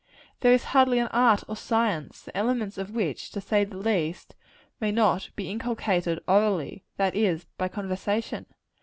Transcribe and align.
There 0.39 0.51
is 0.51 0.63
hardly 0.73 0.97
an 0.97 1.09
art 1.09 1.43
or 1.47 1.53
a 1.53 1.55
science, 1.55 2.23
the 2.23 2.35
elements 2.35 2.79
of 2.79 2.89
which, 2.95 3.29
to 3.33 3.39
say 3.39 3.63
the 3.63 3.77
least, 3.77 4.33
may 4.79 4.91
not 4.91 5.29
be 5.35 5.47
inculcated 5.47 6.19
orally; 6.27 6.83
that 6.97 7.13
is, 7.15 7.45
by 7.59 7.67
conversation. 7.67 8.47